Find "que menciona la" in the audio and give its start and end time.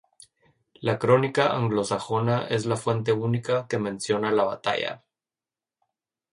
3.67-4.45